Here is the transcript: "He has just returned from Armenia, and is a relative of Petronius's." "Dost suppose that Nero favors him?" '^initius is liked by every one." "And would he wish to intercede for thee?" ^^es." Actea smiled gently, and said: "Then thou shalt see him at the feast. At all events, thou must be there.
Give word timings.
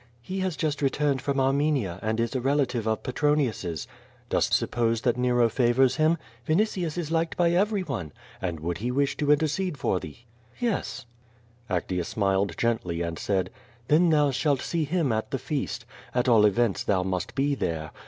"He 0.19 0.39
has 0.39 0.57
just 0.57 0.81
returned 0.81 1.21
from 1.21 1.39
Armenia, 1.39 1.99
and 2.01 2.19
is 2.19 2.33
a 2.33 2.41
relative 2.41 2.87
of 2.87 3.03
Petronius's." 3.03 3.87
"Dost 4.29 4.51
suppose 4.51 5.01
that 5.01 5.15
Nero 5.15 5.47
favors 5.47 5.97
him?" 5.97 6.17
'^initius 6.47 6.97
is 6.97 7.11
liked 7.11 7.37
by 7.37 7.51
every 7.51 7.83
one." 7.83 8.11
"And 8.41 8.61
would 8.61 8.79
he 8.79 8.89
wish 8.89 9.15
to 9.17 9.31
intercede 9.31 9.77
for 9.77 9.99
thee?" 9.99 10.25
^^es." 10.59 11.05
Actea 11.69 12.03
smiled 12.03 12.57
gently, 12.57 13.03
and 13.03 13.19
said: 13.19 13.51
"Then 13.89 14.09
thou 14.09 14.31
shalt 14.31 14.61
see 14.61 14.85
him 14.85 15.11
at 15.11 15.29
the 15.29 15.37
feast. 15.37 15.85
At 16.15 16.27
all 16.27 16.47
events, 16.47 16.83
thou 16.83 17.03
must 17.03 17.35
be 17.35 17.53
there. 17.53 17.91